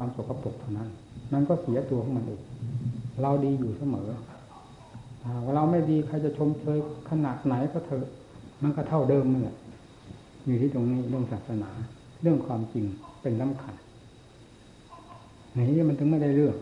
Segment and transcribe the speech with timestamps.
[0.00, 0.88] ความสกปรกเท่านั้น
[1.32, 2.40] มันก็เสียตัวของมันเอง
[3.22, 4.08] เราดีอยู่เสมอ
[5.44, 6.78] ว่าเราไม่ดีใครจะชมเชย
[7.10, 8.06] ขนาดไหนก็เถอะ
[8.62, 9.56] มันก็เท่าเดิมเนั่นแหละ
[10.46, 11.70] อยู่ที่ตรงนี้เรื่องศาสนา
[12.22, 12.84] เรื่องความจริง
[13.22, 13.74] เป็นสำคัญ
[15.56, 16.56] นี่มันถึงไม่ได้เรื่อง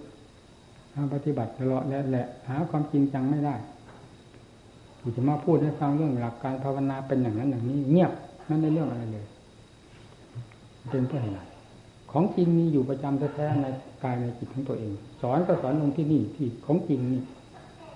[0.94, 3.54] ทางปฏิบัติตลอดและแหละ หาความจริงจังไม่ได้
[5.00, 8.12] ที่จะมาพูดให้ฟังเรื่องหลักการภาวนาเป็นอย่างนั้นอย่างนี้ เงียบ
[8.46, 9.26] ไม่ได้เรื่องอะไรเลย
[10.90, 11.40] เป็นเพื่ออะไร
[12.10, 13.66] ของจริงมีอยู่ประจำแท้ๆใน
[14.04, 17.22] กายในจิตของตัวเอง สอนก็สอนลงที่นี่ที่ของจริงนี่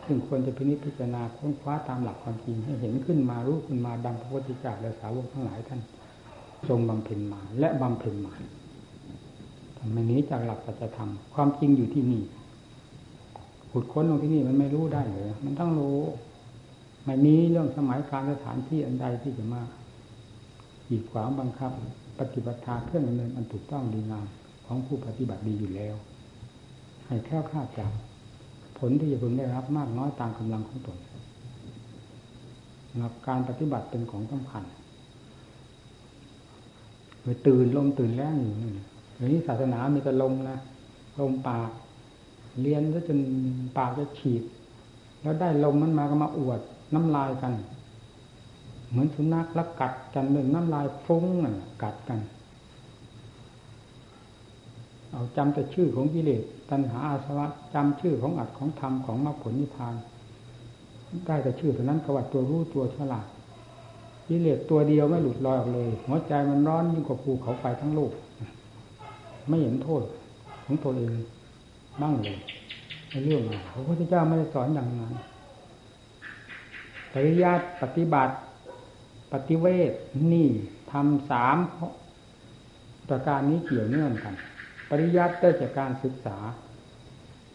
[0.07, 5.81] ซึ่งควรจะพินิจพิจารณาค้นคว้าตามหลักความจริงให้เห็นขึ้นมารู้ขึ้นมาดังพระพุทธเจ้าและสาวกทั้งหลายท่าน
[6.69, 8.33] ทรงบำเพ็ญมาและบำเพ็ญมา
[9.79, 12.23] ทำไมนี้จากหลักปัจธรรมความจริงอยู่ที่นี่
[13.71, 15.99] ขุดค้นลงที่นี่มันไม่รู้ได้เลยมันต้องรู้
[17.05, 19.63] ไม่มีเรื่องสมัยการสถานที่อันใดที่จะมา
[20.87, 21.73] ขีดขวางบังคับ
[22.21, 24.27] ปฏิบัติทาเครื่องดำเนินอันถูกต้องดีงาม
[24.67, 25.95] ของผู้ปฏิบัติดีอยู่แล้ว
[27.07, 27.93] ให้แค่ข้าจาก
[28.79, 30.99] ผลที่จะพึงได้รับมากน้อยตามกำลังของตน
[32.99, 34.65] หลักการปฏิบัติเป็นของสำคัญ
[37.23, 38.71] ไปตื่นลมตื่นแรงอยู่นี่
[39.17, 40.59] อย่างนี้ศาสนามีแต่ลมนะ
[41.21, 41.71] ลมปาก
[42.61, 43.19] เรียนซะจน
[43.79, 44.43] ปากจะฉีด
[45.23, 46.61] แล้วได้ลมมันมาก็มาอวด
[46.95, 47.53] น้ำลายกัน
[48.93, 52.21] เหมือนสุนัขแล้วกัดกันหนึ่งน้ำลายฟุ้งน่ะกัดกัน
[55.11, 59.95] เอาจำแต่ชื่อของกิเลสตัณหาอาสวะจำชื่อของอัดของธรรมของมรรคผลนิพพาน
[61.27, 63.27] ได้แต่ชื่อเท่านั้นกว่าตัวรู้ตัวฉลาด
[64.29, 68.13] กิเลสตัวเดียวไม่หลุดลอยออกเลยหัวใจมันร้อนยิ่งกว่าภูเขาไฟทั้งโลก
[69.49, 70.03] ไม่เห็นโทษ
[70.65, 71.13] ของตัวเอง
[72.01, 72.39] บ้างเลย
[73.11, 75.13] ในเรื่องพระพุทธเจ้าไม่ได้สอนอย่างนั้น
[77.13, 78.33] ปริยัติปฏิบัติ
[79.33, 79.93] ปฏิเวท
[80.33, 80.49] นี่
[80.93, 81.57] ทำสาม
[83.09, 84.35] ประการนี้เกี่ยวเนื่องกัน
[84.91, 86.37] ปริยัติได้จากการศึกษา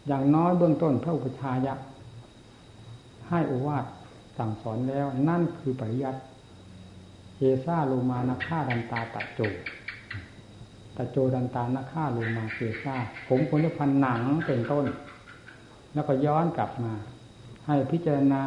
[0.06, 1.74] อย่างน้อยเบื้องต้นพระอุปชายะ
[3.28, 3.84] ให้อวาท
[4.38, 6.20] สั่งสอนแล้ว นั่นคือปริยัติ
[7.38, 9.40] เอซาโลมานาฆ่าดันตาตะโจ
[10.96, 12.96] ตะโจดันตานาฆ่าโลมาเอซา
[13.28, 14.84] ผมคนจะพันหนังเป็นต้น
[15.94, 16.92] แล้วก็ย้อนกลับมา
[17.66, 18.42] ให้พิจารณา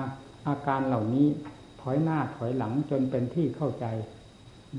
[0.47, 1.27] อาการเหล่านี้
[1.81, 3.86] ถอยหน้าถอยหลังจนเป็นที่เข้าใจ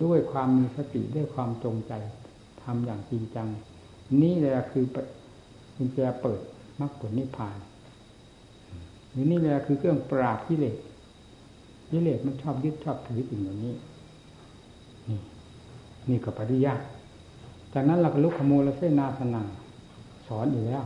[0.05, 1.93] ด้วยความมีสติด้วยความจงใจ
[2.63, 3.49] ทำอย่างจริงจัง
[4.23, 4.85] นี่แหละคือ
[5.77, 6.41] กุญแจเปิด
[6.81, 7.59] มรรคผลนิพพาน
[9.15, 10.77] รือนี่แหละคือเครื่องปราบกิเลส
[11.91, 13.75] กิเลสมันชอบยึดชอบถือสิ่งเหล่านี้
[15.09, 15.19] นี่
[16.09, 16.83] นี่ก็ปริยัติ
[17.75, 19.47] จากนั้นเราก็ลุกขโมลเสนาสนัง
[20.29, 20.83] สอนอยู่แล้ว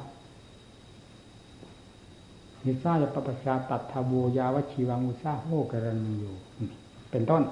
[2.67, 6.35] นิสาจะปปชาตัดทาบูยาวชีวังอุซาโมกรันอยู่
[7.11, 7.43] เป็นต้น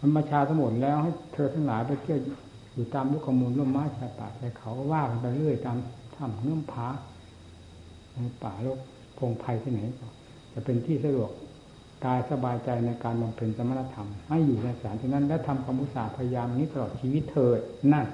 [0.00, 2.18] มันมาชาสมุนแล้วให้เธอทั้งหลายไปเที่ยว
[2.74, 5.76] อยู่ตามลุกขมูลร่มไม้ชายป่าชายเขาว่ากันไปเรื่อยตาม
[6.14, 6.88] ถ้ำเงื่อมผา
[8.12, 8.78] ในป่าโลก
[9.18, 9.80] พงไพ่ที่ไหน
[10.52, 11.30] จะเป็นที่สะดวก
[12.04, 17.60] กายสบายใจในการบำเพ็ญสมณธรรม ให้อยู่ในสานที่นั้นและทำความอุตสาห์พยายามนี้ตลอดชีวิตเถิด
[17.92, 18.06] นั่น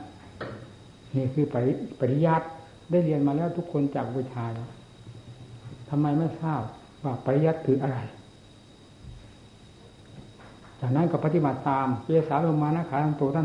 [1.17, 2.47] นี่คือปริปริยัติ
[2.91, 4.69] ได้เรียนมาแล้วทุกคนจากวิชาแล้ว
[5.91, 6.63] ทำไมไม่ทราบ
[7.05, 7.99] ว่าปริยัติคืออะไร
[10.81, 13.45] จากนั้นก็ปฏิบัติตามเจสาลงมานะขาตันโตท่าน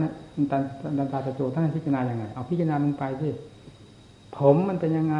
[0.51, 0.61] ตัน
[0.97, 3.31] ดันตาตะโจท่านพิจารณาอย่างไง เอาพิจารณาลงไปที่
[4.37, 5.17] ผมมันเป็นยังไง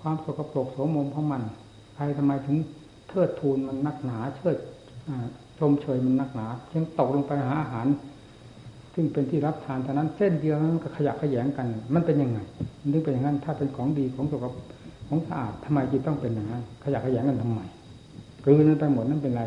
[0.00, 1.42] ความสกปรกโสมมของมัน
[1.94, 2.56] ใครทำไมถึง
[3.08, 4.56] เทิดทูนมันนักหนาเชิด
[5.58, 7.86] ชมเชยมันนักหนายังตกลงไปหาอาหาร
[8.94, 12.38] ซึ่งเป็นที่รับทานเท่านั้นเส้นเดียวมันก็ขยักขยงกัน มันเป็นยังไง
[12.80, 14.54] มันถึงเป็นอย่างนั้นถ้าเป็นของดีของสกปรก
[15.08, 17.60] ของสะอาดทำไมจึงต้องเป็นอย่างนั้นขยักขยงกันทำไม
[18.44, 19.44] กลืนนั้นไปหมดนั่นเป็นไร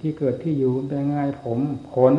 [0.00, 1.58] ที่เกิดที่อยู่เป็นยังไงผม
[1.94, 2.14] ขน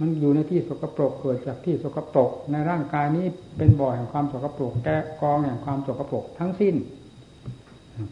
[0.00, 3.26] มันอยู่ในที่สกปรกเกิดจากที่สกปรกในร่างกายนี้
[3.56, 4.88] เป็นบ่อแห่งความสกปรกแก
[5.20, 6.74] กองแห่งความสกปรกทั้งสิ้น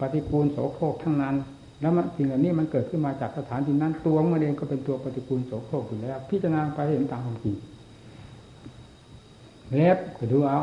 [0.00, 1.36] ปฏิกูลโสโครกทั้งนั้น
[1.80, 7.56] แล้วสิ่งเหล่านี้มันเกิดขึ้นมาจากสถานที่นั้นตัวมันเองก็เป็นตัวปฏิกูลโสโครกอยู่แล้ว พิจารณาไปเห็นตามความจริง
[9.74, 10.62] เล็บก็ดูเอา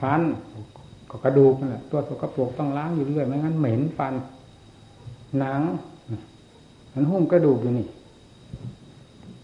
[0.00, 0.20] ฟัน
[1.10, 4.14] ก็กระดูกนั่นแหละตัวสกปรกต้องล้างอยู่เรื่อยไม่งั้นเหม็นฟัน
[5.38, 5.60] หนัง
[6.92, 7.86] มันหุ้มกระดูกอยู่นี่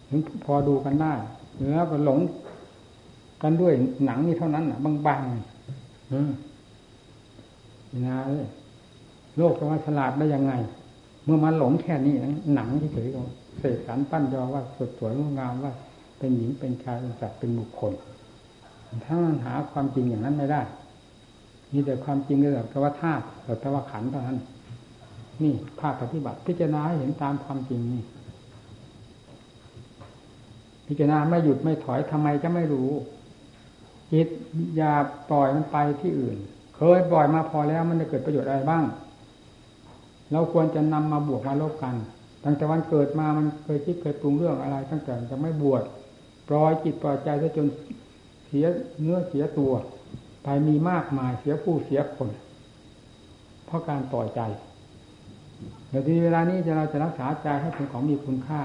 [0.08, 1.12] ถึงพอดูกันได้
[1.70, 2.19] แล้วก็หลง
[3.43, 3.73] กันด้วย
[4.05, 6.31] หนังนี่เท่านั้นอะบางๆอืม
[8.06, 8.19] นะ
[9.37, 10.52] โลกจะว่าฉลาดได้ยังไง
[11.25, 12.14] เมื่อมันหลงแค่นี้
[12.55, 15.73] หนังที่เฉยๆเสกสรรปั้นยอว่าสดสวยงดงามว่า
[16.19, 17.93] เป็นหญิงเป็นชายเป็นสัตว์เป็นบุคคล
[19.04, 20.62] ถ้ามันหาความจริงอย่างนั้นไม่ได้
[21.72, 23.25] มีแต่ความจริงเรื่องแต่ว่าธาตุ
[23.60, 24.38] แต่ว่าขันเท่านั้น
[25.42, 28.02] นี่ภาคปฏิบัติ พิจารณาเห็นตามความจริงนี่
[30.87, 32.90] พิจารณาไม่หยุดไม่ถอยทำไมจะไม่รู้
[34.12, 34.28] จิต
[34.76, 34.92] อย่า
[35.31, 36.37] ปล่อยมันไปที่อื่น
[36.76, 38.84] เคยปล่อยมาพอแล้วมันจะเกิดประโยชน์อะไรบ้าง
[40.32, 41.94] เราควรจะนำมาบวกมาลบกัน
[42.44, 45.82] ตั้งแต่วันเกิดมามันเคยคิดเคยปรุงเรื่องอะไร ตั้งแต่จะไม่บวช
[46.48, 47.66] ปล่อยจิตปล่อยใจซะจน
[48.50, 48.67] เสีย
[49.02, 49.73] เนื้อเสียตัว
[50.44, 52.31] ไปมีมากมายเสียผู้เสียคน
[53.67, 54.41] เพราะการปล่อใจ
[55.88, 58.61] เดี๋ยวทีเวลานี้จะเราจะรักษาใจให้เป็นของมีคุณค่า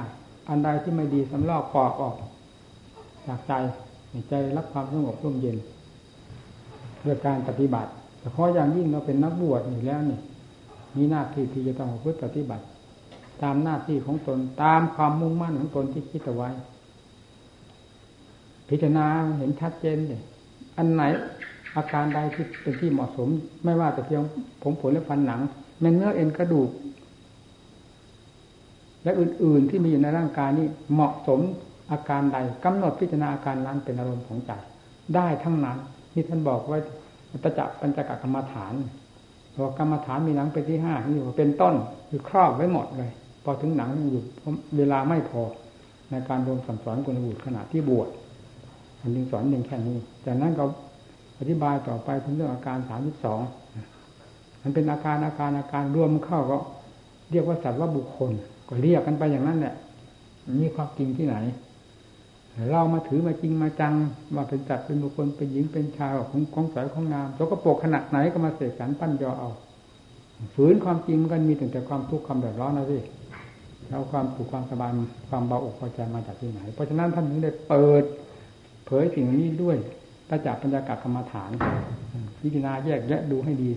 [0.50, 2.16] อันใดที่ไม่ดีสำลอกปอกออก
[3.28, 3.54] จากใจ
[4.30, 5.58] ใจรับความสงบร่มเย็น
[7.06, 7.90] ด้วยการปฏิบัติ
[8.20, 10.20] แต่เพาะอย่างยิ่งเราเป็นนักบวชอยู่แล้วนี่
[10.96, 12.64] มีหน้าที่ที่จะต้องพึ่งปฏิบัติ
[13.42, 16.50] ตามหน้าที่ของตนตามความมุ่งมั่นของตนที่คิดเอาไว้
[18.70, 19.06] พิจารณา
[19.38, 20.22] เห็นชัดเจนเลย
[20.78, 21.04] อันไหน
[21.78, 23.28] อาการใดที่เป็นที่เหมาะสม
[23.64, 24.22] ไม่ว่าแต่เพียง
[24.62, 25.42] ผมผลและฟันหนัง
[25.80, 26.70] แม้เนื้อเอ็นกระดูก
[29.04, 31.40] และอื่นๆที่มีอยู่ในร่างกายนี้เหมาะสม
[31.92, 34.52] อาการใดกำหนดพิจารณาอาการนั้นเป็นอารมณ์ของใจ
[35.16, 35.78] ได้ทั้งนั้น
[36.12, 36.78] ที่ท่านบอกไว้
[37.44, 38.74] ตจักปัญจกกรรมฐาน
[39.62, 41.76] บอกกรรมฐานมีหนังเป็นที่ห้านี่เป็นต้น
[42.10, 43.12] คือครอบไว้หมดเลย
[43.44, 44.24] พอถึงหนังอยู่
[44.78, 45.42] เวลาไม่พอ
[46.12, 48.10] ในการรวมสั่งสอนกุณบุตรขณะที่บวช
[49.06, 50.64] มันจึงสอนเพียงแค่นี้จากนั้นก็
[51.40, 53.42] อธิบายต่อไปถึงเรื่องอาการสามสิบสอง
[54.64, 56.58] มันเป็นอาการอาการอาการรวมเข้าก็
[57.32, 58.32] เรียกว่าสัตว์ว่าบุคคล
[58.70, 59.74] ก็เรียกกันไปอย่างนั้นแหละ
[60.62, 61.36] มีความจริงที่ไหน
[62.72, 63.94] เรามาถือมาจริงมาจัง
[64.36, 69.52] มาเป็นจัดเป็นบุคคลเป็นหญิงเป็นชายของของสายของงามแล้วก็ปกขนาดไหนก็มาเสกสรรปั้นยอเอา
[70.56, 73.00] ฝืนความจริงมันก็มีแต่แต่ความทุกข์ความเดือดร้อนนะสิ
[73.90, 74.92] แล้วความถูกความสบาย
[75.30, 78.04] ความเบาอกพอใจมาจากที่ไหน เพราะฉะนั้นท่านถึงได้เปิด
[78.86, 79.78] เผยสิ่งนี้ด้วย
[80.30, 81.52] ตาจากปัญญากาศกรรมฐาน
[82.40, 83.72] พิจารณาแยกแยะดูให้ดี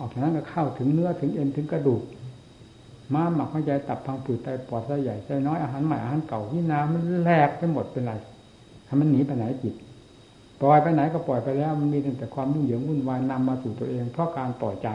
[0.00, 2.02] ออกจากนั้นก็เข้าถึงเนื้อถึงเอ็นถึงกระดูก
[3.14, 8.12] ม้าหมักหัวใจตับพังผืดไตปอดไส้ใหญ่ไส้น้อยอาหารใหม่อาหารเก่าที่น้ำมันแหลกไปหมดเป็นไร
[8.88, 9.74] ทำมันหนีไปไหนจิต
[10.60, 14.88] ปล่อยไปไหนก็ปล่อยไปแล้วมันมีแต่ความยุ่งเหยิงวุ่นวายนำมาสู่ตัวเอง เพราะการปล่อยใจ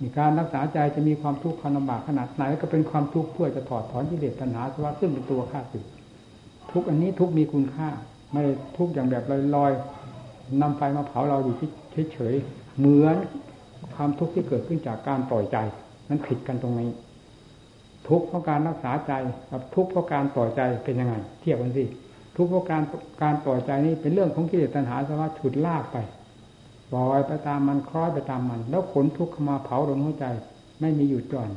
[0.00, 5.84] มีการรักษาใจจะมีความทุกข์ความลำบากขนาดไหนก็เป็นความทุกข์เพื่อจะถอดถอนกิเลสปัญหาสวะซึ่งเป็นตัวข้าศึก
[6.72, 7.88] ทุกอันนี้ทุกมีคุณค่า
[8.32, 8.42] ไม่
[8.76, 9.24] ทุกอย่างแบบ
[9.56, 11.56] ลอยๆนำไฟมาเผาเราอยู่
[12.12, 13.16] เฉยๆเหมือน
[13.94, 15.56] ความทุกข์ที่เกิดขึ้นจากการปล่อยใจ
[16.08, 16.90] นั้นผิดกันตรงนี้
[18.08, 19.12] ทุกเพราะการรักษาใจ
[19.50, 21.84] กับทุกเพราะการปล่อยใจเป็นยังไง เทียบกันสิ
[22.36, 22.82] ทุกเพราะการ
[23.22, 25.96] การปล่อยใจนี้เป็นเรื่องของกิเลสตัณหาสภาวะฉุดลากไป
[26.92, 30.26] ปล่อยไปตามมันคล้อยไปตามมัน แล้วขนทุกข์เข้ามาเผาลงหัวใจ
[30.80, 31.50] ไม่มีหยุดจอน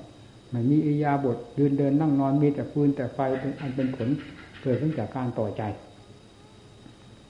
[0.52, 4.10] ไม่มีอิยาบทเดินเดินนั่งนอนมีแต่ฟืนแต่ไฟเป็นอันเป็นผล
[4.62, 5.64] เกิดขึ้นจากการปล่อใจ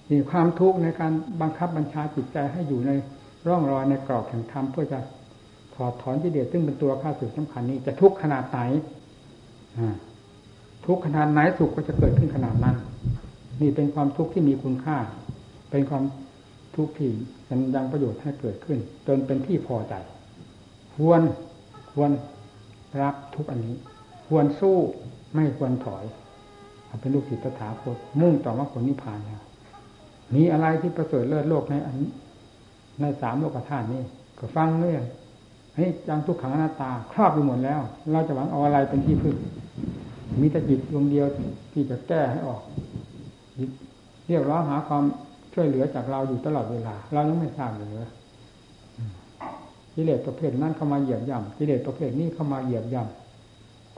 [0.10, 1.12] นี่ความทุกข์ในการ
[1.42, 2.92] บังคับบัญชาจิตใจให้อยู่ใน
[3.48, 5.00] ร่องรอยในกรอบแห่งธรรมเพื่อจะ
[5.76, 8.60] ถอดถอนกิเลสซึ่งเป็นตัวข้าศึกสำคัญนี้จะทุกข์ขนาดไหน
[10.86, 12.76] ทุกขนาดไหนสุขก็จะเกิดขึ้นขนาดนั้น
[13.62, 14.98] นี่เป็นความทุกข์ที่มีคุณค่า
[15.72, 16.04] เป็นความ
[16.76, 17.10] ทุกข์ที่
[17.50, 18.78] มันยังประโยชน์ให้เกิดขึ้น
[19.08, 19.94] จนเป็นที่พอใจ
[20.96, 21.22] ควร
[21.92, 22.12] ควร
[23.02, 23.76] รับทุกอันนี้
[24.28, 24.78] ควรสู้
[25.36, 26.04] ไม่ควรถอย
[27.02, 29.42] เป็นลูกศิษย์ตถาคตมุ่งต่อว่าผลนิพพานแล้ว
[30.36, 31.98] มีอะไรที่ประเสริฐเลิศโลกในอัน
[33.02, 34.02] ในสามโลกธาตุนี้
[34.40, 35.04] ก็ฟังเรื่อง
[35.80, 37.82] ฮ้ยจังทุกขังหน้าตา ครอบไปหมดแล้ว
[38.12, 39.36] เราจะหวังเอาอะไรเป็นที่พึ่ง
[40.42, 41.26] มีแต่จิตดวงเดียว
[41.74, 42.62] ที่จะแก้ให้ออก
[44.28, 45.04] เรียกร้องหาความ
[45.54, 48.10] ช่วยเหลือจากเราอยู่ตลอดเวลา เรายังไม่ทราบเลย
[49.94, 53.29] กิเลสประเภทนั้นเข้ามาเหยียบย่ำกิเลสประเภทนี้เข้ามาเหยียบย่ำ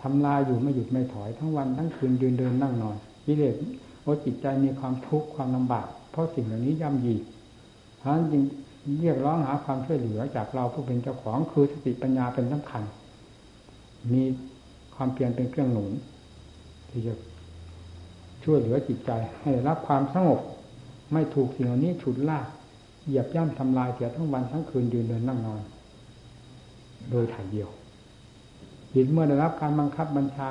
[0.02, 3.56] ทำลายอยู่ไม่หยุดไม่ถอยทั้งวันทั้งคืนยืนเดินนั่งนอนกิเลส
[4.02, 7.16] โอ้จิตใจมีความทุกข์ความลำบาก เพราะสิ่งเหล่านี้ย่ำยี
[7.98, 8.44] เพราะนั้นจึง
[9.02, 12.84] เรียกร้องหาความช่วยเหลือจากเราผู้เป็นเจ้าของคือสติปัญญาเป็นสำคัญ
[14.14, 14.24] มี
[14.96, 15.92] ความเพียรเป็นเครื่องหนุน
[16.90, 17.14] ที่จะ
[18.44, 20.40] ช่วยเหลือจิตใจ ให้รับความสงบ
[21.14, 22.46] ไม่ถูกสิ่งเหล่านี้ฉุดลาก
[23.06, 25.62] เหยียบย่ำทำลายเสียทั้งวันทั้งคืนยืนเดินนั่งนอน
[27.12, 27.70] โดยถ่ายเดียว
[28.94, 30.50] จิตเมื่อได้รับการบังคับบัญชา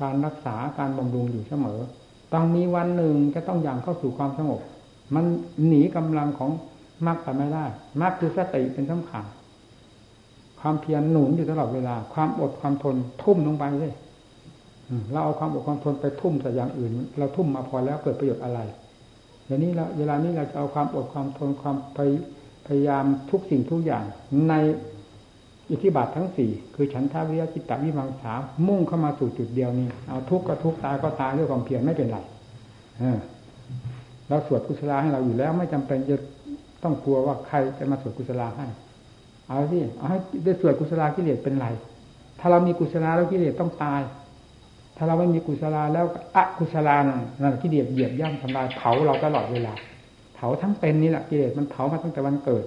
[0.00, 1.80] การรักษาการบำรุงอยู่เสมอ
[2.32, 4.60] ต้องมีวันหนึ่งจะต้องอย่างเข้าสู่ความสงบ
[5.14, 5.24] มัน
[5.66, 6.50] หนีกำลังของ
[7.06, 7.64] มรรคไปไม่ได้
[8.00, 9.24] มรรคคือสติเป็นสำคัญ
[10.60, 13.94] ความเพียรหนุนอยู่ตลอดเวลา ความอดความทนทุ่มลงไปเลย
[15.10, 18.60] เราเอาความอดความทนไปทุ่มแต่อย่างอื่น เราทุ่มมาพอแล้วเกิดประโยชน์อะไร
[19.46, 21.76] เดี๋ยวนี้เราเวลานี้เราจะเอาความอดความทนความ
[22.66, 24.04] พยายามทุกสิ่งทุกอย่าง
[24.48, 24.54] ใน
[25.70, 28.32] อิทธิบาททั้งสี่คือฉันทาวิยจิตตวิมังสา
[28.66, 32.18] มุ่งเข้ามาสู่จุดเดียวนี้ เอาทุกข์ก็ทุกข์ตายก็ตายด้วยความเพียรไม่เป็นไร
[34.28, 36.16] เราสวดกุศลาให้เราอยู่แล้ว ไม่จำเป็นจะ
[36.82, 38.66] ต้องกลัวว่าใครจะมาสวดกุศลาให้
[39.48, 41.66] เอาสิเอาให้ได้สวดกุศลากิเลสเป็นไร
[42.40, 44.00] ถ้าเรามีกุศลาแล้วกิเลสต้องตาย
[44.96, 46.04] ถ้าเราไม่มีกุศลาแล้ว
[46.36, 49.72] อกุศลานั่นกิเลสเหยียบย่ำทำลายเผาเราตลอดเวลา
[50.34, 52.64] เผาทั้งเป็นนี่แหละกิเลสมันเผามาตั้งแต่วันเกิด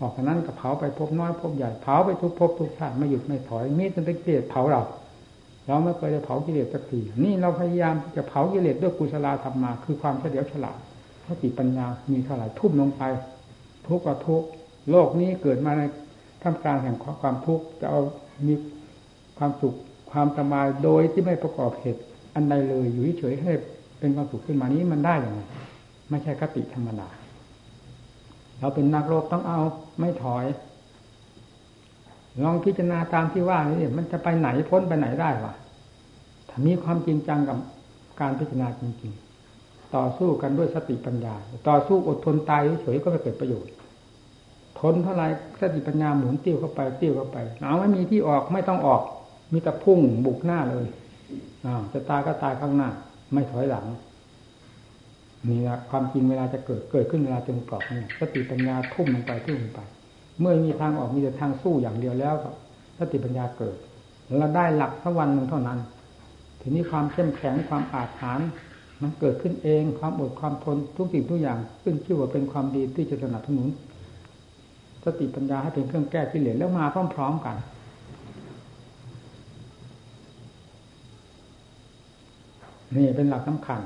[0.00, 4.82] ออกจากนั้นก็เผาไปพบน้อยพบใหญ่เผาไปทุกพบทุกชาติไม่หยุดไม่ถอยมีแต่กิเลสเผาเรา
[5.66, 10.78] เราไม่เคยจะเผากิเลสสักทีนี่เราพยายามจะเผากิเลสด้วยกุศลธรรมมา คือความเฉลียวฉลาด
[11.26, 13.02] สติปัญญามีเท่าไหร่ทุ่มลงไป
[13.86, 14.48] ทุกข์ก็ทุกข์
[14.90, 15.82] โลกนี้เกิดมาใน
[16.42, 18.00] ท่ามกลางแห่งความทุกข์จะเอา
[18.46, 18.54] มี
[19.38, 19.74] ความสุข
[20.10, 22.02] ความสบายโดยที่ไม่ประกอบเหตุ
[22.34, 23.52] อันใดเลยอยู่เฉยให้
[23.98, 25.40] เป็นความสุขขึ้นมานี้มันได้อย่างไร
[26.10, 27.08] ไม่ใช่คติธรรมดา
[28.60, 29.60] เราเป็นนักรบต้องเอา
[30.00, 30.44] ไม่ถอย
[32.42, 35.52] ลองพิจารณาตามที่ว่านี่มันจะไปไหนพ้นไปไหนได้วะ
[36.48, 37.58] ถ้ามีความจริงจังกับ
[38.20, 41.34] การพิจารณาจริงๆ ต่อสู้กันด้วยสติปัญญา
[41.68, 43.72] ต่อสู้อดทนตายเฉยก็ไม่เกิดประโยชน์
[44.80, 45.24] ทนเท่าไร
[45.60, 49.02] สติปัญญาหมุนติ้วเข้าไปติ้วเข้าไปเอาไม่มีที่ออกไม่ต้องออก
[49.52, 50.86] มีแต่พุ่งบุกหน้าเลย
[51.66, 52.88] อ้าวจะตายก็ตายข้างหน้า
[53.32, 53.86] ไม่ถอยหลัง
[55.48, 59.80] นี่แหละความจริงเวลาจะเกิดเกิดขึ้นเวลาจงกรอบนี่สติปัญญาทุ่มลงไปทุ่มลงไป
[60.40, 62.34] เมื่อมีทางออกมีแต่ทางสู้อย่างเดียวแล้ว
[62.98, 63.76] สติปัญญาเกิด
[64.38, 65.78] เราได้หลักสักวันหนึ่งเท่านั้น
[66.60, 68.40] ทีนี้ความเข้มแข็งความอาถรร
[69.02, 73.68] มันเกิดขึ้นเองความอดความทนทุกสิ่งทุกอย่างขึ้นชื่อว่าเป็นความดีที่จะสนับสนุน
[75.04, 76.84] สติปัญญาให้เป็นเครื่องแก้ที่เลือแล้วมา
[77.14, 77.56] พร้อมๆกัน
[82.96, 83.80] นี่เป็นหลักสำคัญ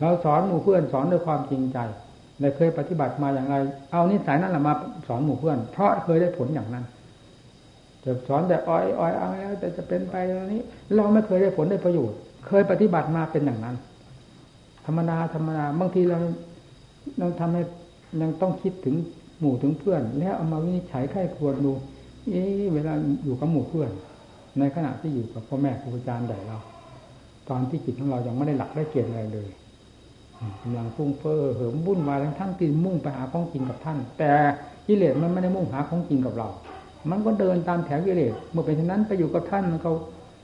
[0.00, 1.78] เราสอนหมู่เพื่อนสอนด้วยความจริงใจ
[2.40, 3.54] ได้เคยปฏิบัติมาอย่างไร
[3.92, 4.72] เอานิสัยนั้นแหละมา
[5.08, 6.84] สอนหมู่เพื่อน เพราะเคยได้ผลอย่างนั้น
[8.04, 10.60] จะสอนแต่อ้อยอ้อยเอาแล้วแต่จะเป็นไปตรงนี้
[10.94, 13.76] เราไม่เคยได้ผลได้ประโยชน์ เคยปฏิบัติมาเป็นอย่างนั้น
[14.86, 16.18] ธรรมดาธรรมดาบางทีเรา
[17.18, 17.62] เราทำให้
[18.22, 18.94] ยังต้องคิดถึง
[19.40, 21.72] หมู่ถึงเพื่อน แล้วเอามาวินิจฉัยไข้ควรดู
[22.30, 22.42] เอ๊
[22.74, 22.92] เวลา
[23.24, 23.90] อยู่กับหมู่เพื่อน
[24.58, 26.58] ในขณะที่อยู่กับพ่อแม่ครูอาจารย์ใหญ่เรา
[27.48, 29.48] ตอนที่จิตของเรายังไม่ได้หลักได้เกณฑ์อะไรเลย
[30.62, 34.32] กำลังฟุ้งเฟ้อเหิมวุ่นวายทั้งท่านกินมุ่งไปหาของกินกับท่าน แต่
[34.86, 36.48] กิเลสมันไม่ได้มุ่งหาของกินกับเรา
[37.10, 39.90] มันก็เดินตามแถวกิเลสเมื่อเป็นเช่นนั้นไปอยู่กับท่านมันก็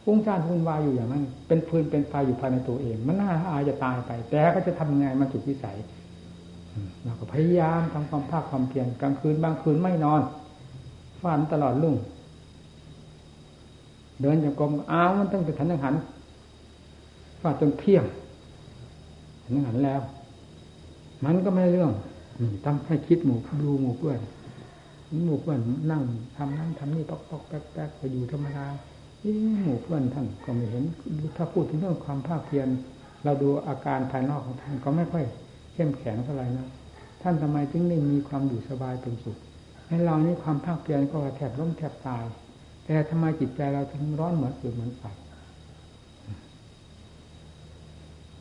[0.04, 5.76] ฟุ้งซ่านวุ่นวายอยู่อย่างนั้น เป็นฟืนเป็นไฟอยู่ภายในตัวเอง มันน่าอายจะตายไป แต่ก็จะทำไงมันจุดวิสัย
[7.04, 10.20] เราก็พยายามทำความภาคความเพียรกลางคืนบางคืนไม่นอน
[11.22, 11.94] ฝันตลอดลุ่ง
[14.20, 15.94] เดินจงกรมอ้าวมันต้องไปทันหัน
[17.42, 18.04] ฟาดจนเที่ยง
[19.46, 20.00] ถึงหันแล้ว
[21.24, 21.92] มันก็ไม่เรื่อง
[22.64, 24.18] ต้องให้คิดหมู่ดูหมู่เพื่อน
[25.26, 25.60] หมู่เพื่อน
[25.90, 26.02] นั่ง
[26.36, 28.66] ทำนั่นทำนี่ปอกปอกแป๊กแป๊กไปอยู่ธรรมดา
[29.62, 30.84] หมู่เพื่อนท่านก็ไม่เห็น
[31.36, 32.68] ถ้าพูดถึงเรื่องความภาคเพียร
[33.24, 35.24] เราดูอาการภายนอกของท่านก็ไม่ค่อย
[35.74, 36.66] เข้มแข็งเท่าไหร่นะ
[37.22, 39.36] ท่านทำไมจึงได้มีความอยู่สบายเป็นสุข
[39.88, 42.24] ให้เรานี่ความภาคเพียรก็แทบล้มแทบตาย
[42.84, 45.02] แต่ทำไมจิตใจเราถึงร้อนเหมือนสือเหมือนไฟ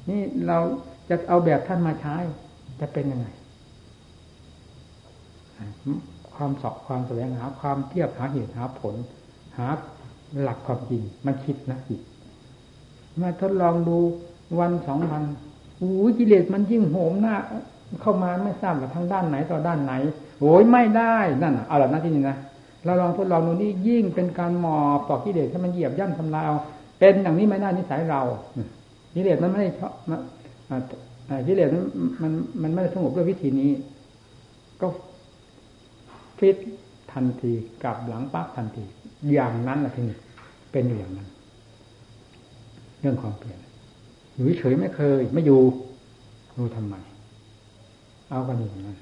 [0.09, 0.57] นี่เรา
[1.09, 2.15] จะเอาแบบท่านมาใช้
[2.79, 3.27] จะเป็นยังไง
[6.35, 8.95] ความสอบความแสวงหา ความเทียบหาเหตุหาผล
[9.57, 9.67] หา
[10.41, 12.01] หลักความจริงมันคิดนะจิต
[13.21, 13.97] มาทดลองดู
[14.59, 15.23] วันสองวัน
[15.79, 17.35] อู้กิเลสมันยิ่งโหมหน้า
[18.01, 19.93] เข้ามาไม่ทราบว่าทางด้านไหนต่อด้านไหน
[20.39, 22.37] โอ้ยไม่ได้นั่นเอาละนะที่นี่นะ
[22.85, 26.57] เราลองทดลองดูนี่ยิ่งเป็นการหมอบต่อกิเลสให้มันเหยียบย่ำทำลายเอา
[26.99, 28.21] เป็นอย่างนี้ไม่ได้นิสัยเรา
[29.15, 29.93] กิเลสมันไม่ได้ชอบ
[31.47, 31.83] กิเลสมัน
[32.21, 32.31] มัน
[32.61, 33.71] มันไม่สงบด้วยวิธีนี้
[34.81, 34.87] ก็
[36.39, 36.57] ฟิต
[37.11, 37.53] ทันที
[37.83, 38.83] กลับหลังปั๊บทันที
[39.33, 40.17] อย่างนั้นแหละทีนี้
[40.71, 41.27] เป็นอยู่อย่างนั้น
[42.99, 43.59] เรื่องความเปลี่ยน
[44.33, 45.61] อยู่เฉยไม่เคย ไม่อยู่
[46.57, 46.95] รู้ทำไม
[48.29, 48.97] เอากันอย่างนั้น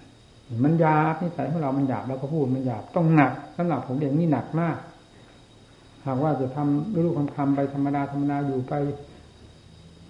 [0.63, 4.77] มันหยาบนิสัยของเรา มันหยาบเราก็พูดมันหยาบต้องหนักสำหรับผมเองนี่หนักมาก
[6.05, 8.73] หากว่าจะทำรู้คำคำไปธรรมดาธรรมดาอยู่ไป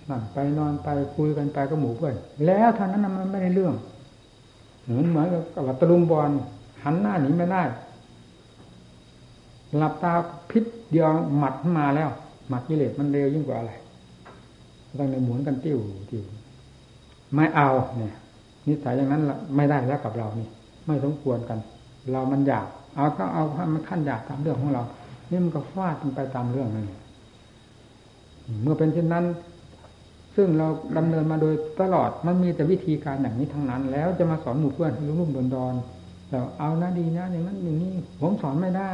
[0.10, 3.74] นั่งไปนอนไปคุยกันไปก็หมู่เพื่อนแล้วท่านั้นมันไม่ได้เรื่อง
[4.84, 6.30] เหมือนเหมือนกับตะลุมบอล
[6.84, 7.64] หันหน้าหนีไม่ได้
[9.78, 10.14] หลับตา
[10.50, 12.10] พิษเดียวหมัดมาแล้ว
[12.50, 13.72] หมัดกิเลสมันเร็วยิ่งกว่าอะไร
[14.98, 15.78] ต้องในหมุนกันติ้ว
[16.12, 16.24] ติ้ว
[17.34, 18.14] ไม่เอาเนี่ย
[18.68, 19.22] นิสัยอย่างนั้น
[19.56, 20.48] ไม่ได้แล้วกับเรานี่
[20.86, 21.60] ไม่สมควรกัน
[22.12, 23.44] เรามันอยากเอาก็เอา
[23.74, 24.84] มันขั้นอยากตามเรื่องของเรา
[25.30, 26.90] นี่มันก็ฟาดไปตามเรื่องนั่น
[28.62, 29.26] เมื่อเป็นเช่นนั้น
[30.36, 35.74] ซึ่งเราดำเนินมาโดยตลอดมันมีแต่วิธีการอย่างนี้ทั้งนั้น แล้วจะมาสอนหมู่เพื่อนรุ่มรุ่มดอนดอน
[36.30, 38.92] แต่เอานะดีนะอย่างนั้นอย่างนี้ผมสอนไม่ได้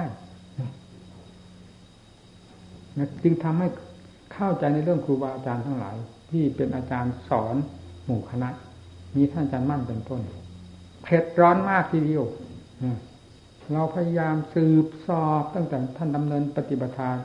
[3.23, 3.67] จึงทำให้
[4.33, 5.95] เข้าใจในเรื่องครูบาอาจารย์ทั้งหลาย
[6.29, 7.55] ที่เป็นอาจารย์สอน
[8.05, 8.49] หมู่คณะ
[9.15, 10.21] มีท่านอาจารย์มั่นเป็นต้น
[11.03, 12.23] เผ็ดร้อนมากทีเดียว
[13.73, 17.19] เราพยายามสืบสอบตั้งแต่ท่านดำเนินปฏิบัติ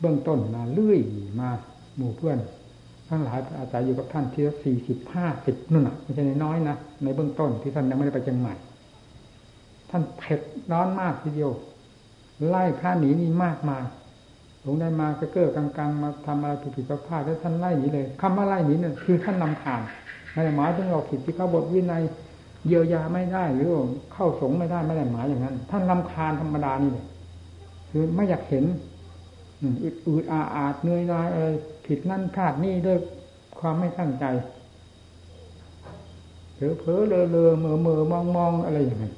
[0.00, 1.00] เบื้องต้นมาเรื่อย
[1.40, 1.48] มา
[1.96, 2.38] หมู่เพื่อน
[3.12, 8.54] ทั้งหลายอาศัยอยู่กับท่านที่สี่สิบห้าสิบนู่นน่ะไม่ใช่น้อยนะในเบื้องต้นที่ท่านยังไม่ได้ไปเชียงใหม่
[9.90, 10.40] ท่านเผ็ด
[10.72, 11.50] ร้อนมากทีเดียว
[12.48, 13.84] ไล่ข้าหนีนี่มากมาย
[14.62, 19.80] หลงได้มาก็เก้อกลางๆมาทำอะไรผิดๆพลาดแล้วท่านไล่หนีเลยคำว่าไล่หนีเนี่ยคือท่านนำข่าว
[20.32, 22.02] ไม่ได้หมายถึงเราผิดที่เขาบทวินัย
[22.66, 23.68] เยียวยาไม่ได้หรือ
[24.12, 27.04] เข้าสงไม่ได้ไม่ได้หมายอย่างนั้น ท่านลำคาญธรรมดานี่เลย
[27.90, 28.64] คือไม่อยากเห็น
[29.62, 31.46] อืดอืดอาอาดเหนื่อยนายอะไร
[31.86, 32.98] ผิดนั่นพลาดนี่ด้วย
[33.58, 34.24] ความไม่ตั้งใจ
[36.54, 39.14] เผลอเผลอเลอเลอเมื่อเมือมองมองอะไรอย่างนั้น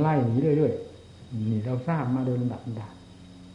[0.00, 2.88] ไล่หนีเรื่อยๆนี่เราทราบมาโดยลำดับดา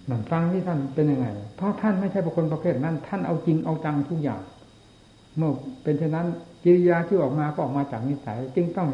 [0.07, 4.41] หนังฟังที่ท่านเป็นยังไง เพราะท่านไม่ใช่บุคคลประเภทนั้น ท่านเอาจริงเอาจังทุกอย่าง
[5.37, 5.51] เมื่อ
[5.83, 6.27] เป็นเช่นนั้น
[6.63, 8.89] กิริยาที่ออกมาก็ออกมาจากนิสัย จึงต้อง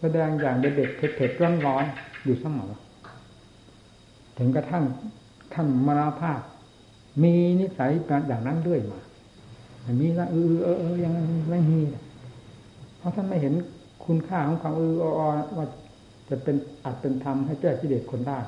[0.00, 1.84] แสดงอย่างเด็ดๆเผ็ดๆร้อน
[2.24, 2.72] อยู่เสมอ
[4.38, 4.84] ถึงกระทั่ง
[5.54, 6.40] ท่านมรณภาพ
[7.22, 7.90] มีนิสัย
[8.28, 9.00] อย่างนั้นเรื่อยมา
[9.86, 11.12] อันนี้ละเออเออเออยัง
[11.50, 11.80] ไม่มี
[12.98, 13.54] เพราะท่านไม่เห็น
[14.04, 15.20] คุณค่าของความเอออ
[15.58, 15.66] ว่า
[16.28, 18.38] จะเป็นอาจเป็นธรรมให้แก้กิเลสคนได้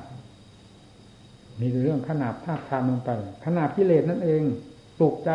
[1.59, 3.09] มีเรื่องขนาดภาพทามลงไป
[3.45, 4.43] ขนาดกิเลสนั่นเอง
[4.99, 5.29] ปลุกใจ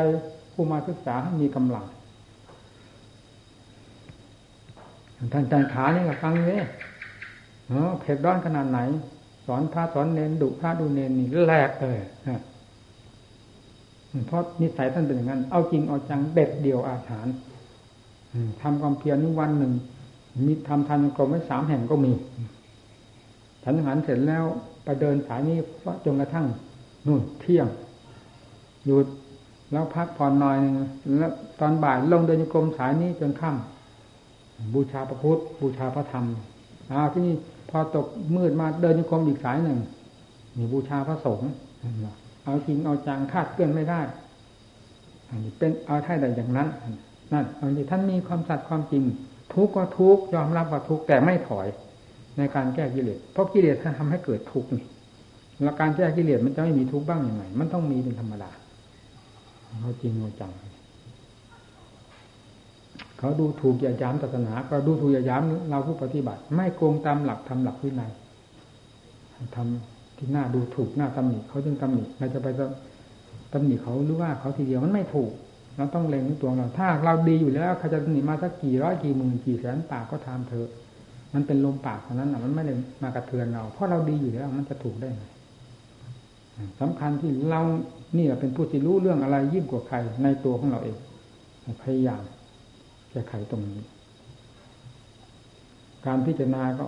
[0.52, 1.84] ผู้มาศึกษาให้มีกำลัง
[5.32, 6.62] ท่านจันขานี่ก็ฟังเลย
[7.68, 8.78] เออเผ็ดร้อนขนาดไหน
[9.48, 11.98] สอนพระสอนเนนดุพระดูเนนนี่แหลกเลย
[14.26, 17.34] เพราะนิสัยท่านเป็นอย่างนั้น เอาจริงเอาจังเด็ดเดียวอาถรรพ์
[18.60, 19.72] ทำความเพียรนี่วันหนึ่ง
[20.46, 22.12] มีทำทานกรมไว้สามแห่งก็มี
[23.64, 24.44] ฉันหันเสร็จแล้ว
[24.84, 25.58] ไปเดินสายนี้
[26.04, 26.46] จนกระทั่ง
[27.06, 27.66] นู่นเที่ยง
[28.86, 29.06] หยุด
[29.72, 30.56] แล้วพักผ่อนหน่อย
[31.18, 36.24] แล้วตอนบ่ายลงเดินกรมสายนี้จนค่ำบูชาพระพุทธบูชาพระธรรม
[36.92, 37.34] อ้าวที่นี่
[37.70, 38.06] พอตก
[38.36, 39.78] มืดมาเดินกรมอีกสายหนึ่ง
[40.56, 41.50] มีบูชาพระสงฆ์
[42.44, 44.00] เอาจริงเอาจังคาดเคลื่อนไม่ได้
[45.28, 46.68] อันนี้เป็นเอาท่าใดอย่างนั้น
[47.32, 49.02] นั่นอันนี้ท่านมีความสัตย์ความจริง
[49.54, 51.66] ทุกข์ก็ทุกข์ยอมรับว่าทุกข์แต่ไม่ถอย
[52.38, 54.86] ในการแก้กิเลสเพราะกิเลสท่านทำให้เกิดทุกข์นี่
[55.62, 58.50] แล้วการแก้กิเลสมันจะไม่มีทุกข์บ้างยังไง มันต้องมีเป็นธรรมดา
[59.80, 60.52] เขาจริงเขาจัง
[63.18, 68.10] เขาดูถูกอย่าย้ำศาสนา ก็ดูถูกอย่าย้ำเราผู้ปฏิบัติ ไม่โกงตามหลักทำหลักวินัย
[69.56, 72.48] ทำที่หน้าดูถูกหน้าตำหนิเขาจึงตำหนิเราจะไป
[73.52, 75.30] ตำหนิเขาหรือว่าเขาทีเดียวมันไม่ถูก
[75.76, 80.68] เราต้องเล็งตัวเรา ถ้าเราดีอยู่แล้วเขาจะตำหนิมาสักกี่ร้อยกี่หมื่นกี่แสนปากก็ทำเถอะ
[81.34, 85.24] มันเป็นลมปากเท่านั้นนะมันไม่ได้มากระเทือนเรา เพราะเราดีอยู่แล้ว มันจะถูกได้ไง
[86.80, 87.60] สำคัญที่เรา
[88.16, 90.96] นี่เป็นผู้ที่รู้เรื่องอะไรยิ่งกว่าใครในตัวของเราเอง
[91.82, 92.22] พยายาม
[93.10, 93.82] แก้ไขตรงนี้
[96.06, 96.84] การพิจารณาก็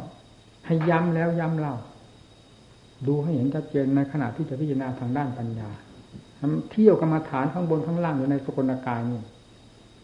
[0.67, 1.75] ให้ย้ำแล้วย้ำเล่า
[3.07, 5.71] ดูให้เห็นชัดเจนในขณะที่จะพิจารณาทางด้านปัญญา
[6.71, 9.23] เที่ยวกรรมาฐานข้างบนข้างล่างอยู่ในสกลกายนี่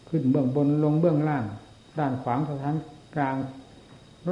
[0.09, 1.45] ขึ้นเบื้องบนลงเบื้องล่าง
[1.99, 2.75] ด้านขวางสถาน
[3.15, 3.37] กลาง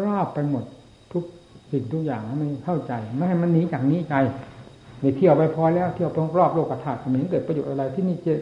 [0.05, 0.64] รอบไปหมด
[1.12, 1.25] ทุก
[1.70, 4.14] สิ่งทุกอย่างให้มันเข้าใจ ไม่ให้มันหนีจากนี้ใจ
[5.01, 8.33] ไปเที่ยวไปพอแล้วเที่ยวรงรอบโลกธาตุไม่เห็นเกิดประโยชน์อะไรที่นี่จะ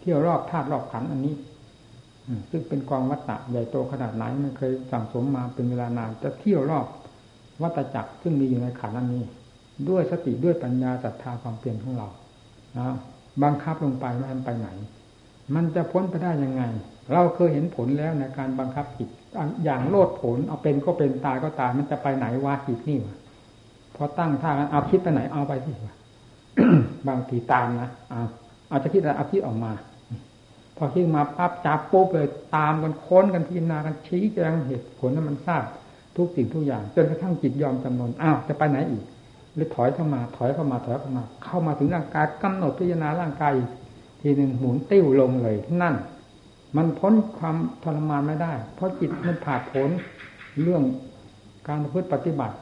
[0.00, 1.34] เที่ยวรอบธาตุรอบขันอันนี้
[2.50, 6.86] ซึ่งเป็นกองวัตตะใหญ่โตขนาดไหนมันเคยสั่งสมมาเป็นเวลานานจะเที่ยวรอบ
[7.62, 9.24] วัตจักรซึ่งมีอยู่ในขันอันนี้
[9.88, 12.08] ด้วยสติด้วยปัญญาศรัทธาความเปลี่ยนของเรา
[12.78, 12.94] นะ
[13.42, 14.68] บังคับลงไปไม่ให้ไปไหน
[15.54, 16.62] มันจะพ้นไปได้ยังไง
[17.12, 19.08] เราเคยเห็นผลแล้วในการบังคับจิต
[19.64, 23.16] อย่างโลดผลเอาเป็นก็เป็นตายก็ตายมันจะไปไหนวะจิตนี่วะ
[23.96, 25.94] พอตั้งท่าเอาคิดไปไหนเอาไปที่วะ
[27.08, 28.20] บางทีตามนะเอา
[28.68, 29.72] เอาจะคิดอะไรเอาคิดออกมา
[30.82, 35.64] พอคิดมาปั๊บจับปุ๊บเลยตามกันค้นกันพิจารณากันชี้แจงเหตุผลนั้นมันทราบ
[36.16, 39.04] ทุกสิ่งทุกอย่าง จนกระทั่งจิตยอมจำนนอ้าวจะไปไหนอีก
[39.54, 43.52] หรือถอยเข้ามาถอยเข้ามาถอยเข้ามา เข้ามาถึงร่างกายกำหนดพิจารณาร่างกาย
[44.20, 45.94] ทีหนึ่งหมุนติ้วลงเลยนั่น
[46.76, 49.90] มันพ้นความทรมานไม่ได้ เพราะจิตมันผ่าผล
[50.62, 50.82] เรื่อง
[51.68, 52.56] การพฤติปฏิบัติ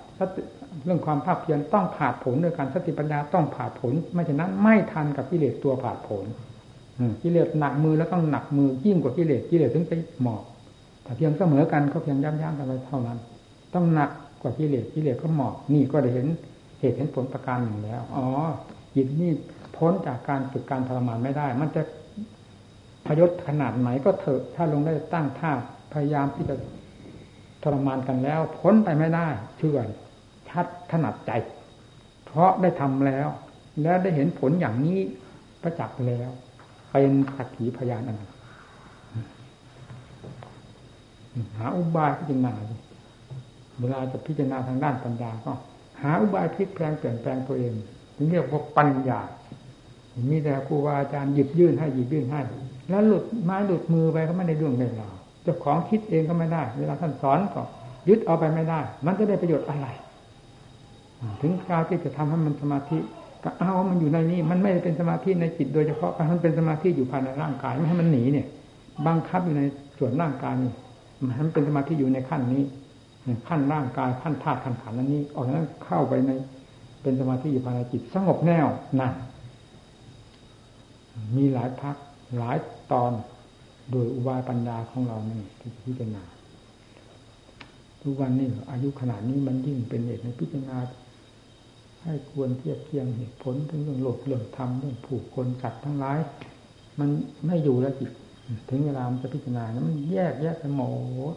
[0.85, 6.25] เรื่องความภาคเพียรต้องผ่าผลด้วยการสติปัญญาต้องผ่าผลไม่ฉะนั้นไม่ทันกับกิเลสตัวผ่าผล
[7.23, 10.43] กิเลสหนักมือแล้วต้องหนักมือยิ่งกว่ากิเลสกิเลสถึงจะหมอบ
[11.03, 13.19] แต่เพียงเสมอกันก็เพียงย่ำย่ำกันไปเท่านั้น
[13.75, 14.11] ต้องหนัก
[14.43, 16.27] กว่ากิเลสกิเลสก็หมอบนี่ก็ได้เห็น
[16.81, 18.27] เหตุเห็นผลประการหนึ่งแล้ว อ๋อ
[18.95, 19.33] จิตนี่
[19.77, 21.83] พ้นจากการฝึกการทรมานไม่ได้ มันจะ
[23.07, 25.51] พยศขนาดไหนก็เถอะถ้าลงได้ตั้งท่า
[25.93, 26.57] พยายามที่จะ
[27.63, 29.27] ทรมานกันแล้ว พ้นไปไม่ได้
[29.59, 29.79] เชื่อ
[30.49, 31.33] ชัดถนัดใจ
[32.27, 33.29] เพราะได้ทำแล้ว
[33.83, 34.99] และได้เห็นผลอย่างนี้
[35.63, 36.31] ประจักษ์แล้ว
[36.91, 38.17] เป็นสักขีพยานอัน
[41.59, 42.53] หาอุบายพิจารณา
[43.81, 45.53] เวลาจะพิจารณาทางด้านปัญญาก็
[46.03, 47.73] หาอุบายพลิกแปลงเปลี่ยนแปลงตัวเอง
[48.17, 49.21] ถึงเรียกว่าปัญญา
[50.31, 52.41] มีแต่ครูบาอาจารย์หยิบยื่นให้หยิบยื่นให้
[52.89, 55.09] แล้วหลุดไม้หลุดมือไปก็ไม่ได้เรื่องเล่นเรา
[55.43, 57.63] เจ้าของคิดเองก็ไม่ได้ เวลาท่านสอนก็
[58.09, 59.87] ยึดเอาไปไม่ได้ มันจะได้ประโยชน์อะไร
[61.41, 62.99] ถึงการที่จะทำให้มันสมาธิ
[63.59, 68.47] เอามันอยู่ในนี้ มันไม่ได้เป็นสมาธิในจิตโดยเฉพาะมันเป็นสมาธิอยู่ภายในร่างกายไม่ให้มันหนีเนี่ย
[69.07, 69.63] บังคับอยู่ใน
[69.99, 70.73] ส่วนร่างกายนี่
[71.27, 72.63] มันเป็นสมาธิอยู่ในขั้นนี้
[73.49, 76.31] ขั้นร่างกายขั้นธาตุขั้นขันนั้นนี้ออกจากนั้นเข้าไปใน
[77.03, 78.67] เป็นสมาธิอยู่ภายในจิตสงบแน่ว
[79.01, 79.13] นั่น
[81.37, 81.97] มีหลายพัก
[82.37, 82.57] หลาย
[82.93, 83.13] ตอน
[83.91, 86.23] โดยอุบายปัญญาของเรานี่ที่พิจารณา
[88.03, 90.77] ทุกวันนี้อายุขนาดนี้มันยิ่งเป็นเหตุในพิจารณา
[92.09, 96.19] ให้ควรเทียบเทียงเหตุผลถึงเรื่องโลกเรื่องธรรมเรื่องผูกคนจัดทั้งหลาย
[96.99, 97.09] มัน
[97.47, 98.11] ไม่อยู่แล้วจิต
[98.71, 100.83] ถึงเวลามันจะพิจารณาแล้วมันแยกแยกไปหม
[101.33, 101.37] ด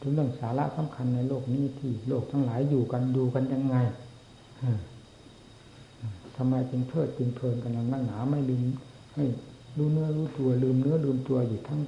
[0.00, 3.76] ถึงเรื่องสาระสำคัญในโลกนี้ที่โลกทั้งหลายอยู่กันดูกันยังไง
[6.36, 8.62] ทำไมจึงเพลิดจึงเพลินกันนั่งหนาไม่ลืม
[9.14, 9.24] ให้
[9.76, 11.80] รู้เนื้อรู้ตัวลืมเนื้อลืมตัวอยู่ทั้ง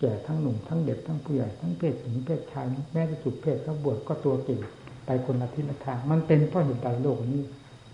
[0.00, 4.60] แก่ทั้งหนุ่มทั้งเด็กทั้งผู้ใหญ่ทั้งเพศหญิงเพศชายแม้จะสุดเพศก็บวชก็ตัวเก่ง
[5.08, 7.42] ไปคนละทิศละทาง มันเป็นเพราะเหตุใดโลกนี้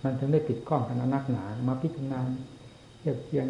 [0.03, 2.19] มันถึงได้ติดข้องกันนักหนา มาพิจารณา
[2.99, 3.47] เทียบเทียง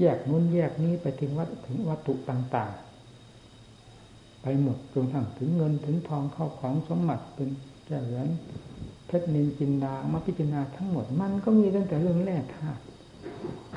[0.00, 7.48] แยกนู้นแยกนี้ไปถึงวัตถึงวัตถุต่างๆ ไปหมดจนทั้งถึงเงินถึงทองเข้าของสมบัติเป็น
[7.86, 8.28] แก้วแหวน
[9.06, 12.82] เพชรนินจินดามาพิจารณาทั้งหมด มันก็มีตั้งแต่เรื่องแรกธาตุ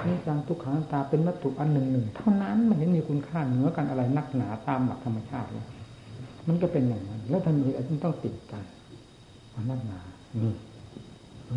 [0.06, 5.65] นี่จังทุกขังตาเป็นวัตถุอันหนึ่งหนึ่งเท่านั้นมันเห็นมีคุณค่าเหนือกันอะไรนักหนาตามหลักธรรมชาติเลย
[6.47, 8.63] มันก็เป็นอย่างนั้น แล้วทำไมจึงต้องติดกัน
[9.54, 9.99] มันนักหนา
[10.41, 10.54] นี่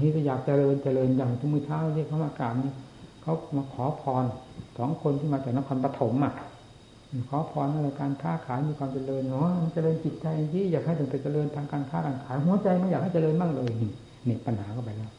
[0.02, 2.72] นี่ก็อยากเจริญเจริญอย่างทุกมื้อเช้าที่เขามากราบนี่
[3.22, 4.24] เขามาขอพร
[4.78, 6.34] สองคนที่มาจากนครปฐมอะ
[7.28, 13.70] ขอพรในการค้าขายมีความเจริญเนาะเจริญจิตใจที่อยากให้ถึงไปเจริญทางการค้าการขายหัวใจไม่อยากให้เจริญบ้างเลย
[14.28, 15.10] นี่ปัญหาก็ไปแล้ว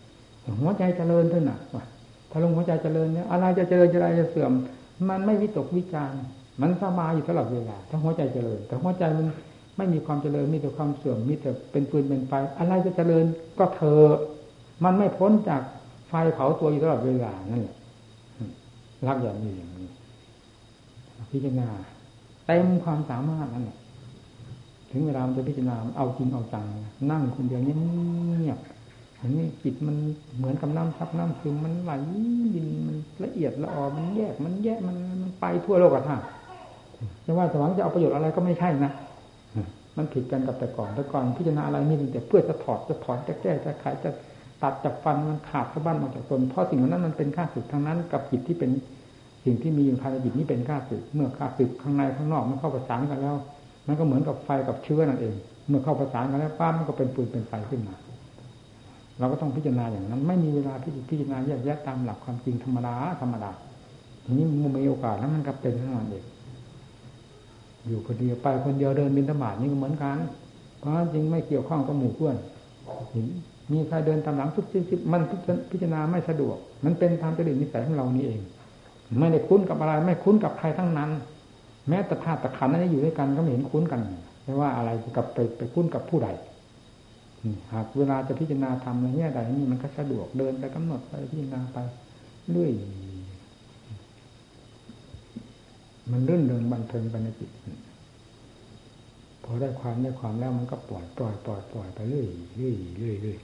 [0.61, 1.83] หัวใจเจริญเท่านั้นว่ะ
[2.31, 4.51] ถ้าลงหัวใจเจริญเนี่ยอะไรจะเจริญอะไรจะเสื่อม
[5.09, 6.11] มันไม่วิตกวิจาร
[6.61, 9.27] มันสบายอยู่ตลอดเวลาถ้าหัวใจเจริญ แต่หัวใจมัน
[9.77, 13.25] ไม่มีความเจริญมีแต่ความเสื่อมมีแต่เป็นฟืนเป็นไฟอะไรจะเจริญ
[13.59, 14.01] ก็เธอ
[14.83, 15.61] มันไม่พ้นจาก
[16.07, 17.75] ไฟเผาตัวอยู่ตลอดเวลานั่นแหละ
[19.07, 19.89] รักอย่างนี้อย่างนี้
[21.31, 21.67] พิจารณา
[22.45, 23.77] เต็มความสามารถนั่นแหละ
[24.91, 26.65] ถึงเวลามันจะพิจารณาเอาจริงเอาจัง
[27.11, 28.59] นั่งคนเดียวเงียบ
[29.19, 29.95] อันนี้จิตมัน
[30.37, 31.91] เหมือนกับน้ำซับน้ำซึมมันไหล
[32.55, 36.17] ดินมันละเอียดละออมันแยกมันแยกมันมันไปทั่วโลกอะท่า
[37.25, 38.91] จะว่าสว่างจะเอาประโยชน์อะไรก็ไม่ใช่นะ
[39.97, 44.09] มันผิดกันกับแต่ก่อนแต่ก่อนพิจารณาอะไรนี่แต่เพื่อจะถอดจะถอนจะแก้จะขายจะ
[44.61, 48.71] ตัดจะฟันมันขาดสะบั้นออกจากตนเพราะสิ่งนั้นมันเป็นข้าศึกทั้งนั้น กับจิตที่เป็น
[49.45, 53.35] สิ่งที่มีอยู่ภายในจิตนี้เป็นข้าศึกเมื่อข้าศึกข้างในข้างนอกมันเข้าประสานกันแล้ว
[53.87, 55.33] มันก็เหมือนกับไฟกับเชื้อนั่นเอง
[55.67, 57.95] เมื่อเข้าประสานกันแล้วป้ามันก็เป็นปืนเป็นไฟขึ้นมา
[59.19, 60.73] เราก็ต้องพิจารณาอย่างนั้น ไม่มีเวลา
[61.09, 63.51] พิจารณาแยกแยะตามหลักความจริงธรรมดาธรรมดา
[64.25, 66.25] ทีนี้มันมีโอกาสแล้วมันก็เป็นทั้งนั้นเอง
[67.87, 70.17] อยู่คนเดียวไปคนเดียวเดินบินธบาตนี่ก็เหมือนกัน
[70.79, 72.35] เพราะจริงไม่เกี่ยวข้องกับหมู่เพื่อน
[73.71, 75.21] มีใครเดินตามหลังทุกทิศมัน
[75.71, 78.41] พิจารณาไม่สะดวก มันเป็นตามจริตนิสัยของเรานี่เอง
[79.19, 81.09] ไม่ได้คุ้นกับอะไร ไม่คุ้นกับใครทั้งนั้น
[81.89, 84.01] แม้แต่ธาตุขันนั้นอยู่ด้วยกันก็ไม่เห็นคุ้นกัน
[84.43, 86.29] ไม่ว่าอะไรกับไปไปคุ้นกับผู้ใด
[87.73, 91.77] หากเวลาจะพิจารณาทำอะไรเงี้ยใดนี่มันก็สะดวกเดินไปกำหนดไปพิจารณาไป
[92.51, 92.71] เรื่อย
[96.11, 97.51] มันรื่นเริงบันเทิงไปในจิต
[99.43, 103.37] พอได้ความได้ความแล้วมันก็ปล่อยปล่อยปล่อยปล่อยไปเรื่อยเรื่อยเรื่อยเรื่อย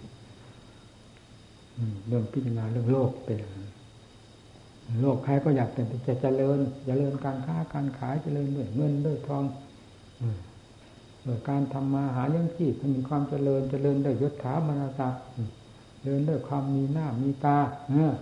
[2.08, 3.40] เรื่องพิจารณาเรื่องโลกเป็น
[5.02, 9.44] โลกใครก็อยากเป็นจะเจริญเจริญการค้าการขายเจริญด้วยเงินด้วยทอง
[11.24, 15.22] โดยการทำมาหาเลี้ยงชีพมีความเจริญเจริญด้วยยศถาบรรดาศักดิ์
[16.04, 17.58] เดินด้วยความมีหน้ามีตา
[17.90, 18.14] เออ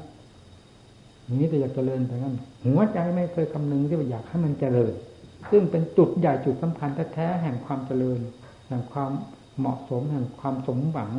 [1.37, 4.93] นี้แต่อยากเจริญแต่นั้นหัวใจไม่เคยคำนึงที่ว่าอยากให้มันเจริญ
[5.51, 8.19] ซึ่งเป็นจุดใหญ่จุดสำคัญแท้ๆแห่งความเจริญ
[8.67, 9.11] แห่งความ
[9.59, 11.11] เหมาะสมแห่งความสมหวัง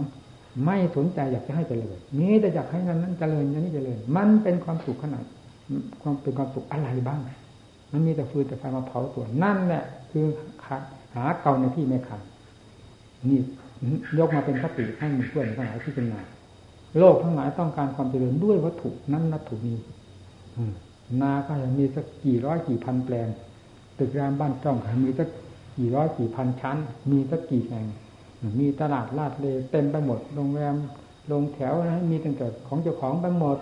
[0.64, 5.24] ไม่สนใจอยากจะให้เจริญนี้แต่อยากให้นั้นนั้นเจริญนี้เจริญ มันเป็นความสุขขนาด
[6.02, 7.20] ความเป็นความสุขอะไรบ้าง
[7.92, 10.26] มันมีแต่ฟืนแต่ไฟมาเผาตัวนั่นแหละคือ
[11.14, 12.20] หาเก่าในที่ไม่ขัน
[13.28, 13.40] นี่
[14.18, 16.22] ยกมาเป็นคติให้มีเพื่อนทั้งหลายที่เป็นนา
[16.98, 19.76] โลกทั้งหลายต้องการความเจริญด้วยวัตถุนั้นวัตถุนี้
[21.20, 23.28] นาก็ยังมีสักกี่ร้อยกี่พันแปลง
[23.98, 25.28] ตึกรามบ้านจ้องมีสัก
[25.76, 26.76] กี่ร้อยกี่พันชั้น
[27.10, 27.86] มีสักกี่แห่ง
[28.60, 30.74] มีตลาดลาดเลเต็มไปหมด โรงแรม
[31.28, 33.58] โรงแถวนะมีตั้งแต่ของเจ้าของไปหมด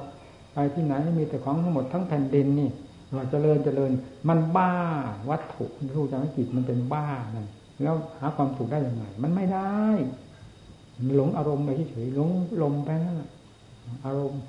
[0.55, 2.70] ไปที่ไหนมีแต่ของทั้งหมดทั้งแผ่นดินนี่
[3.14, 3.90] เราเจริญเจริญ
[4.29, 4.72] มันบ้า
[5.31, 7.46] วัตถุรู้จักจิตมันเป็นบ้านั่น
[7.83, 9.72] แล้วหาความสุขได้ยังไง มันไม่ได้
[11.16, 12.31] หลงอารมณ์ไปเฉยหลง
[12.62, 13.22] ลมไปนั่น
[14.05, 14.40] อารมณ์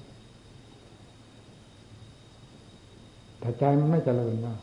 [3.39, 4.57] แต่ใจมันไม่เจริญนะ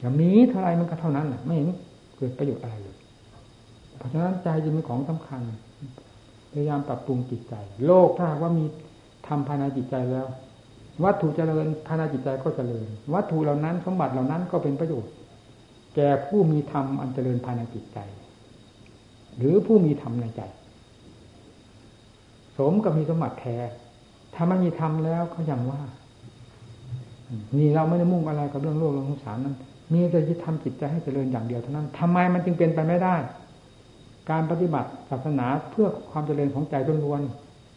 [0.00, 1.68] อย่างนี้เท่าไรมันก็เท่านั้นไม่เห็น
[2.16, 2.96] เกิดประโยชน์อะไรเลย
[3.96, 5.40] เพราะฉะนั้นใจจึงเป็นของสำคัญ
[6.52, 7.54] พยายามปรับปรุงจิตใจ
[7.86, 8.64] โลกถ้าว่ามี
[9.28, 10.26] ทำภายในจิตใจแล้ว
[11.04, 15.12] วัตถุเจริญภายในจิตใจก็เจริญ วัตถุเหล่านั้นสมบัติเหล่านั้นก็เป็นประโยชน์
[15.94, 17.98] แก่ผู้มีธรรมอันเจริญภายในจิตใจ
[19.38, 20.42] หรือผู้มีธรรมในใจ
[22.58, 23.56] สมกับมีสมบัติแท้
[24.34, 25.80] ถ้าไม่มีธรรมแล้วก็อย่างว่า
[27.56, 29.56] นี่เราไม่ได้มุ่งอะไรกับเรื่องโลกเรื่องสงสารนั้น
[29.92, 33.16] มีแต่จะทำจิตใจให้เจริญอย่างเดียวเท่านั้นทำไมมันจึงเป็นไปไม่ได้
[34.30, 36.74] การปฏิบัติศาสนาเพื่อความเจริญของใจ
[37.06, 37.22] ล้วน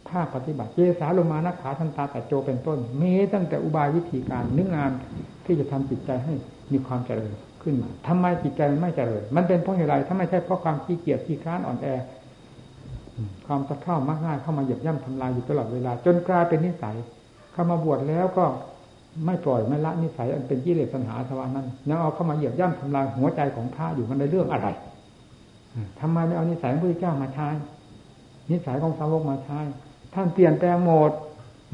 [0.08, 4.90] ภาคปฏิบัติเจสาลงมานักขาทันตาแต่โจเป็นต้น มีตั้งแต่อุบายวิธีการนึกงาน
[5.44, 6.34] ที่จะทำจิตใจให้
[6.72, 7.32] มีความเจริญ
[7.62, 11.86] ขึ้นมาทำไมจิตใจมันไม่เจริญ มันเป็นเพราะอะไรถ้าไม่ใช่เพราะความขี้เกียจขี้ค้านอ่อนแอ
[13.46, 16.96] ความสะเข้ามากง่ายเข้ามาเหยียบย่ำทำลายอยู่ตลอดเวลา จนกลายเป็นนิสัย
[17.52, 18.44] เข้ามาบวชแล้วก็
[19.26, 24.68] ไม่ปล่อยไม่ละนิสัยอันเป็นกิเลสปัญหาสวานั้นแล้วเอาเข้ามาเหยียบย่ำทำลายหัวใจของพระอยู่มันในเรื่องอะไร
[26.00, 27.48] ทำไมไม่เอานิสัยของพระเจ้ามาใช้
[28.50, 29.60] นิสัยของสาวกมาใช้
[30.14, 31.12] ท่านเปลี่ยนแปลงหมด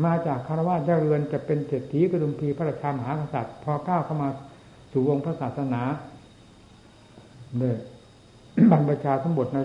[0.04, 4.28] มาจากคารวะเจ้าเรือนจะเป็นเศรษฐีกระดุมพีพระราชามหากษัตริย์ พอก้าวเข้ามา
[4.92, 5.82] สู่วงพระศาสนา
[7.58, 7.76] เนี่ย
[8.70, 9.58] บรรพชาสมบทใน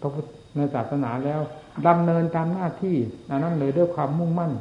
[0.00, 1.40] พระพุทธในศาสนาแล้ว
[1.86, 2.96] ดำเนินตามหน้าที่
[3.36, 4.52] นั้นเลยด้วยความมุ่งมั่น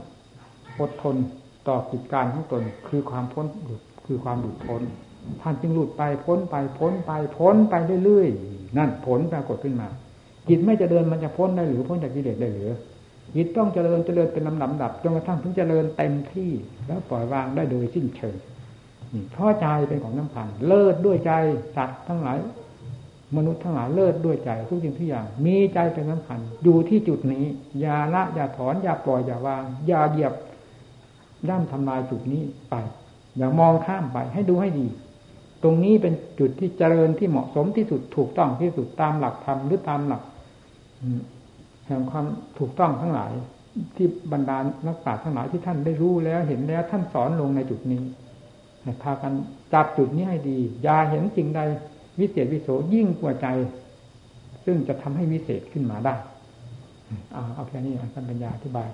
[0.79, 1.15] อดทน
[1.67, 3.45] ต่อกิจการของตนคือความพ้น
[4.05, 4.81] คือความหลุดพ้น
[5.41, 9.89] ท่านจึงหลุดไปพ้นไปพ้นไปพ้นไปเรื่อยๆนั่นผลปรากฏขึ้นมา
[10.49, 12.71] จิตไม่จะเดินมันจะพ้นได้หรือพ้นจากกิเลสได้หรือ
[13.35, 16.51] จิตต้องเจริญเจริญเป็นลำดับดับจนกระทั่งถึงเจริญเต็มที่
[16.87, 18.35] แล้วปล่อยวางได้โดยสิ้นเชิง
[19.31, 21.31] เพราะใจเป็นของน้ำพันเลิศด้วยใจ
[21.75, 22.37] สัตว์ทั้งหลาย
[23.37, 27.45] มนุษย์ทั้งหลายเลิศด้วยใจทุกสิ่งทุกอย่าง มีใจเป็นสำคัญอยู่ที่จุดนี้
[27.79, 30.33] อย่าละอย่าถอนอย่าปล่อยอย่าวาง อย่าเหยียบ
[31.49, 32.75] ด้ามทำลายจุดนี้ไป
[33.37, 34.87] อย่ามองข้ามไปให้ดูให้ดี
[35.63, 40.21] ตรงนี้เป็นจุดที่เจริญที่เหมาะสมที่สุดถูกต้องที่สุดตามหลักธรรมหรือตามหลัก
[41.87, 42.25] แห่งความ
[42.59, 43.31] ถูกต้องทั้งหลาย
[43.95, 48.01] ที่บรรดานักปราชญ์ทั้งหลายที่ท่านได้รู้แล้วเห็นแล้วท่านสอนลงในจุดนี้
[49.03, 49.33] พากัน
[49.73, 51.61] จับจุดนี้ให้ดีอย่าเห็นสิ่งใด
[52.19, 53.47] วิเศษวิโสยิ่งกว่าใจ
[54.65, 56.15] ซึ่งจะทำให้วิเศษขึ้นมาได้
[57.33, 58.87] เอาเอาแค่นี้ท่านปัญญาอธิบาย